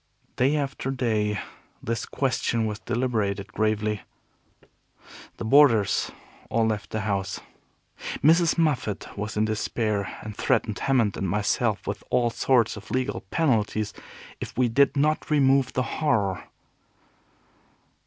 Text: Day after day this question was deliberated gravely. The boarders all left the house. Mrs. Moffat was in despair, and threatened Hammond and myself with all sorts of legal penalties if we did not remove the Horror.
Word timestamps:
Day 0.35 0.55
after 0.55 0.89
day 0.89 1.39
this 1.83 2.07
question 2.07 2.65
was 2.65 2.79
deliberated 2.79 3.53
gravely. 3.53 4.01
The 5.37 5.45
boarders 5.45 6.09
all 6.49 6.65
left 6.65 6.89
the 6.89 7.01
house. 7.01 7.39
Mrs. 8.23 8.57
Moffat 8.57 9.15
was 9.15 9.37
in 9.37 9.45
despair, 9.45 10.17
and 10.23 10.35
threatened 10.35 10.79
Hammond 10.79 11.17
and 11.17 11.29
myself 11.29 11.85
with 11.85 12.03
all 12.09 12.31
sorts 12.31 12.75
of 12.75 12.89
legal 12.89 13.21
penalties 13.29 13.93
if 14.39 14.57
we 14.57 14.67
did 14.69 14.97
not 14.97 15.29
remove 15.29 15.73
the 15.73 15.83
Horror. 16.01 16.45